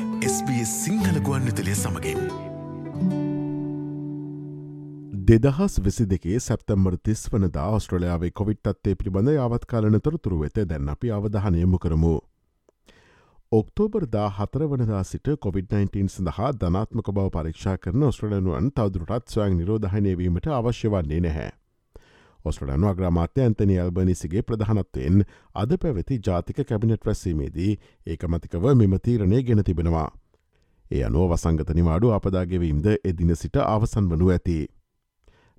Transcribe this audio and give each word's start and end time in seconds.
SBS 0.00 0.70
Sinhala 0.84 1.16
ගුවන්විතලය 1.20 1.74
සමඟින්. 1.74 2.20
දෙදහස් 5.28 5.74
විසි 5.84 6.06
දෙකේ 6.12 6.38
සැප්තම්බර් 6.40 6.96
තිස් 7.04 7.24
වනදා 7.32 7.66
ඔස්ට්‍රලයාාවේ 7.78 8.30
කොවිට් 8.30 8.70
අත්තේ 8.72 8.94
පිළිබඳ 8.94 9.32
යාවත්කාලන 9.34 10.00
තොරතුරු 10.00 10.40
වෙත 10.40 10.62
දැන් 10.70 10.88
අපි 10.88 11.12
අවධානයමු 11.18 11.78
කරමු. 11.78 12.14
ඔක්තෝබර් 13.52 14.08
දා 14.16 14.28
හතර 14.30 14.66
වනදා 14.72 15.04
සිට 15.04 15.28
COොVID-19 15.44 16.08
සඳහා 16.08 16.52
ධනාත්මක 16.60 17.12
බව 17.12 17.28
පරීක්ෂා 17.36 17.78
කරන 17.78 18.02
ඔස්ට්‍රලනුවන් 18.02 18.72
තවදුරටත් 18.72 19.36
ස්වයන් 19.36 19.56
නිරෝධහනයවීමට 19.56 20.52
අවශ්‍ය 20.60 20.88
වන්නේ 20.88 21.20
නැහැ. 21.20 21.59
ඔස්ට්‍රලනු 22.44 22.88
අග්‍රමාත්‍ය 22.88 23.40
ඇන්තනි 23.40 23.78
අල්බනිසිගේ 23.78 24.42
ප්‍රධානත්වයෙන් 24.42 25.24
අද 25.54 25.76
පැවැති 25.76 26.20
ජාතික 26.26 26.64
කැබිනට් 26.64 27.06
රැස්සීමේදී 27.06 27.72
ඒකමතිකව 28.06 28.66
මෙම 28.74 28.98
තීරණය 29.00 29.42
ගෙන 29.42 29.64
තිබෙනවා. 29.64 30.10
ඒ 30.90 31.04
අනුව 31.04 31.30
වසංගත 31.30 31.74
නිවාඩු 31.74 32.12
අපදාගෙවීම්ද 32.12 32.86
එදින 33.04 33.36
සිට 33.36 33.56
අවසන් 33.58 34.08
වනු 34.08 34.30
ඇති. 34.30 34.58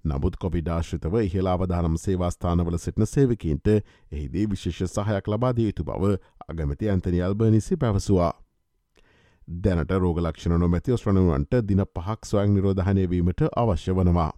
නමුත් 0.05 0.35
කොවිඩාශ්‍රිතව 0.35 1.15
ඉහලා 1.17 1.53
අවධානම් 1.53 1.97
සේවාස්ථානවල 1.97 2.77
සිටින 2.77 3.07
සේවකීන්ට 3.07 3.67
එහිදී 3.67 4.45
විශේෂ 4.49 4.95
සහයක් 4.97 5.27
ලබාදිය 5.27 5.65
යුතු 5.65 5.83
බව 5.83 6.15
අගමති 6.49 6.89
ඇන්තනි 6.89 7.21
අල්බනිසි 7.21 7.77
පැවසවා. 7.77 8.33
දැනට 9.47 9.91
රෝගලක්ෂණ 9.93 10.59
නොමැති 10.59 10.91
ඔස්්‍රණුවන්ට 10.91 11.61
දින 11.67 11.85
පහක් 11.87 12.25
ස්වයං 12.25 12.53
නිරෝධහනයවීමට 12.53 13.47
අවශ්‍ය 13.55 13.93
වනවා. 13.93 14.31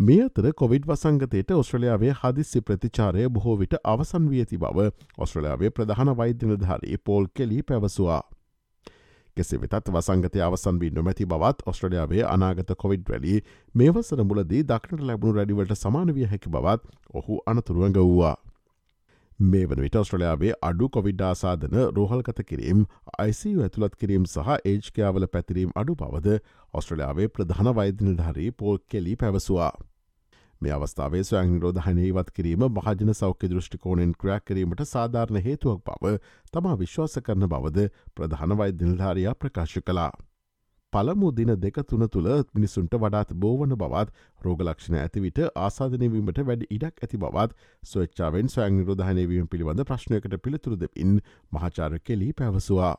මේ 0.00 0.20
අතර 0.24 0.46
කොවිඩ් 0.54 0.86
වසංගතයට 0.88 1.50
ඔස්ට්‍රලයාාවේ 1.52 2.12
හදිස්සි 2.18 2.60
ප්‍රතිචාරය 2.62 3.24
බොහෝ 3.28 3.56
විට 3.62 3.74
අවසන් 3.92 4.28
වී 4.30 4.38
ඇති 4.42 4.58
බව 4.58 4.86
ඔස්ට්‍රලයාාවේ 5.18 5.70
ප්‍රධාන 5.70 6.10
වෛද්‍යනධාරී 6.16 6.96
පෝල් 7.00 7.26
කෙලි 7.34 7.58
පැවසවා. 7.62 8.22
කෙසි 9.36 9.58
වෙතත් 9.58 9.90
වසංගතය 9.90 10.40
අවසන් 10.40 10.78
වී 10.80 10.90
නොමැති 10.90 11.26
බවත් 11.26 11.66
ඔස්ට්‍රලියාවේ 11.66 12.22
අනාගත 12.26 12.72
කොවිඩ් 12.76 13.12
රැලි 13.12 13.34
මේවසර 13.74 14.22
මුලදී 14.24 14.62
දක්නට 14.64 15.04
ලැබුණු 15.10 15.36
රැඩිවලට 15.36 15.76
සමානවිය 15.76 16.30
හැකි 16.32 16.54
බවත් 16.56 16.96
ඔහු 17.14 17.38
අනතුරුවග 17.46 18.00
වූවා. 18.00 18.36
මේ 19.40 19.66
වන 19.66 19.80
විට 19.80 19.96
ඔස්ට්‍රලයාාවේ 19.96 20.54
අඩු 20.62 20.90
කොවිඩ්ඩාසාධන 20.90 21.78
රෝහල්කත 21.92 22.42
කිරීම් 22.46 22.82
ICU 23.26 23.62
ඇතුළත් 23.62 24.00
කිරීම් 24.00 24.24
සහ 24.26 24.56
ඒජ්කයාවල 24.64 25.28
පැතිරීම් 25.28 25.76
අඩු 25.76 25.94
බවද 25.96 26.40
ඔස්ට්‍රලයාාවේ 26.74 27.30
ප්‍රධාන 27.30 27.72
වෛද්‍යනිධාරී 27.74 28.50
පෝල් 28.54 28.82
කෙලි 28.88 29.16
පැවසවා. 29.16 29.72
මේ 30.62 30.72
අවස්ථාවේ 30.72 31.22
ස්වයං 31.24 31.52
නිරෝධහනය 31.52 32.02
ඉවත් 32.06 32.30
කිරීම 32.36 32.64
මහජන 32.70 33.12
සෞඛ්‍ය 33.16 33.48
දෘෂ්ටිකෝණෙන් 33.50 34.10
ක්‍රයක් 34.20 34.42
කිරීමට 34.44 34.82
සාධාරණ 34.88 35.38
හේතුවක් 35.42 35.86
බව 35.86 36.16
තමා 36.52 36.74
විශ්වාස 36.80 37.14
කරන 37.20 37.46
බවද 37.52 37.86
ප්‍රධාන 38.14 38.56
වෛද්‍යනිධාරයා 38.58 39.34
ප්‍රකාශ 39.36 39.78
කලා. 39.82 40.10
පළමු 40.92 41.30
දින 41.32 41.52
දෙක 41.58 41.76
තුන 41.84 42.04
තුළ 42.08 42.28
මිනිසුන්ට 42.54 42.94
වඩාත් 42.96 43.32
බෝවන 43.36 43.74
බවත් 43.76 44.14
රෝගලක්ෂණ 44.40 44.98
ඇතිවිට 44.98 45.40
ආසාධනයවීමට 45.58 46.42
වැඩ 46.44 46.66
ඉඩක් 46.68 47.04
ඇති 47.04 47.22
බවත් 47.24 47.68
ස්වච්චාවෙන් 47.84 48.52
ස්වයං 48.54 48.76
නිරෝධහනයවීම 48.78 49.48
පිළිබඳ 49.48 49.86
ප්‍රශ්නයකට 49.86 50.36
පිළිතුරු 50.44 50.80
දෙපින් 50.80 51.20
මහාචාර 51.52 51.98
කෙලී 52.02 52.32
පැවසවා. 52.34 52.94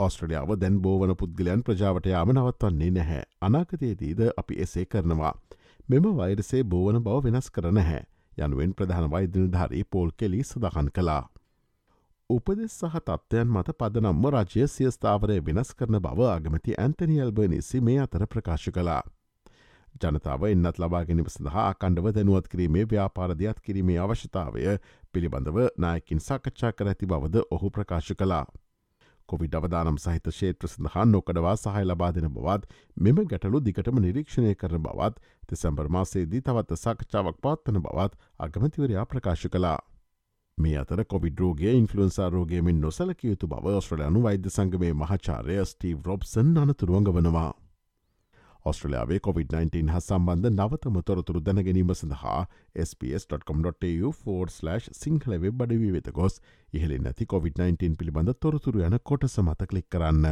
ඔස්ට්‍රලියාව 0.00 0.56
දැන් 0.60 0.80
බෝවන 0.82 1.14
පුද්ගලයන් 1.16 1.62
ප්‍රජාවට 1.62 2.10
යාම 2.10 2.32
නවත්වන්නේ 2.32 2.96
නැහැ 2.96 3.22
අනාගතයේදීද 3.42 4.26
අපි 4.36 4.60
එසේ 4.64 4.84
කරනවා. 4.86 5.34
මෙම 5.88 6.06
වෛරසේ 6.18 6.64
බෝවන 6.64 6.96
බව 6.98 7.18
වෙනස් 7.24 7.48
කර 7.54 7.66
නැහැ 7.74 8.00
යනුවෙන් 8.44 8.72
ප්‍රධාන 8.78 9.04
වෛද්‍යනිධාරී 9.10 9.84
පෝල් 9.90 10.08
කෙලි 10.18 10.40
සඳහන් 10.42 10.88
කලා. 10.96 11.22
උපදෙස් 12.30 12.78
සහ 12.80 12.96
තත්ත්වයන් 13.00 13.52
මත 13.52 13.74
පදනම්ම 13.80 14.26
රජය 14.34 14.66
සියස්ථාවරය 14.72 15.36
වෙනස් 15.48 15.70
කරන 15.78 16.00
බව 16.06 16.26
අගමති 16.30 16.74
ඇන්තනියල්බනිසි 16.84 17.80
මේ 17.80 18.00
අතර 18.06 18.26
ප්‍රකාශ 18.26 18.68
කලා. 18.76 19.02
ජනතාව 20.02 20.48
එන්නත් 20.50 20.82
ලබාගෙනම 20.82 21.30
සඳහා 21.36 21.68
අකණ්ඩව 21.70 22.12
දැනුවත් 22.18 22.48
කිරීමේ 22.48 22.86
ව්‍යාපාරධයක් 22.90 23.62
කිරීමේ 23.62 24.02
අවශ්‍යතාවය 24.04 24.78
පිළිබඳව 25.12 25.58
නායකින් 25.78 26.20
සාකච්ඡා 26.20 26.72
කර 26.72 26.90
ඇති 26.92 27.06
බවද 27.06 27.46
ඔහු 27.50 27.70
ප්‍රකාශ 27.70 28.12
කලා. 28.18 28.44
කොවිඩ 29.26 29.56
අවදානම් 29.58 29.98
සහිත 29.98 30.30
ශේත්‍ර 30.32 30.68
සඳහා 30.68 31.04
නොකඩවා 31.06 31.56
සහය 31.56 31.82
ලබා 31.84 32.12
දෙන 32.12 32.28
බවත් 32.30 32.78
මෙම 32.98 33.18
ගැටලු 33.24 33.60
දිගටම 33.62 34.00
නිරීක්ෂණය 34.04 34.54
කරන 34.54 34.82
බවත් 34.82 35.34
තෙසැම්බර් 35.48 35.90
මාසේදී 35.90 36.42
තවත් 36.42 36.78
සාකච්ඡාවක් 36.78 37.42
පාත්වන 37.42 37.82
බවත් 37.82 38.18
අගමතිවරයා 38.40 39.06
ප්‍රකාශ 39.06 39.46
කලා. 39.48 39.78
මේ 40.58 40.78
අතර 40.78 41.04
කොවිඩරෝගේ 41.06 41.72
ඉන්ෆලන්සාරෝගේමින් 41.74 42.80
නොසලකයුතු 42.80 43.48
බව 43.48 43.76
ඔස්ට්‍රලයානු 43.76 44.22
වෛද්‍ය 44.22 44.50
සංගමේ 44.50 44.92
මහාචාරය 44.94 45.62
ස්ටීව් 45.66 46.02
රොබ්සන් 46.06 46.58
අනතුරුවන්ග 46.58 47.10
වනවා. 47.12 47.52
ඔස්ට්‍රලයාාවේ 48.66 49.18
COොVID-19 49.26 49.92
හ 49.94 50.00
සම්බන්ධ 50.00 50.52
නවතම 50.52 51.00
තොරතුරු 51.02 51.40
දැනගැනීම 51.40 51.92
සඳහා 51.94 52.38
ps.com.tu4/ 53.00 54.78
සිංහල 55.00 55.36
වෙබ් 55.38 55.62
අඩවී 55.62 55.92
වෙත 55.96 56.12
ගොස් 56.12 56.40
ඉහලි 56.72 56.98
නැති 56.98 57.28
COොVID-19 57.34 57.98
පිළිබඳ 57.98 58.34
තොරතුරු 58.40 58.86
යන 58.88 58.98
කොට 59.02 59.28
සමත 59.28 59.68
කලික් 59.72 59.90
කරන්න. 59.90 60.30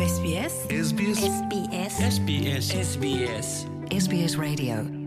SBS 0.00 0.58
SBS. 0.80 1.22
SBS. 1.28 2.02
SBS. 2.08 2.74
SBS. 2.82 3.54
SBS 3.92 4.34
Radio 4.38 5.01